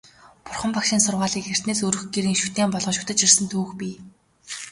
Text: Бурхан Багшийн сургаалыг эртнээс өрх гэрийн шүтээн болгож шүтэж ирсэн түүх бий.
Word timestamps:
Бурхан 0.45 0.71
Багшийн 0.75 1.01
сургаалыг 1.03 1.45
эртнээс 1.53 1.81
өрх 1.87 2.01
гэрийн 2.13 2.37
шүтээн 2.41 2.69
болгож 2.73 2.95
шүтэж 2.97 3.19
ирсэн 3.25 3.45
түүх 3.51 3.69
бий. 3.79 3.95